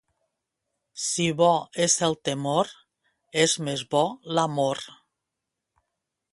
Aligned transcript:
Si 1.07 1.27
bo 1.41 1.49
és 1.85 1.97
el 2.07 2.17
temor, 2.31 2.73
és 3.45 3.55
més 3.69 3.87
bo 3.95 4.03
l'amor. 4.39 4.85